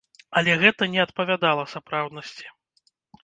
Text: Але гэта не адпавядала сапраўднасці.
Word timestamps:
Але 0.39 0.53
гэта 0.61 0.87
не 0.93 1.01
адпавядала 1.03 1.67
сапраўднасці. 1.75 2.47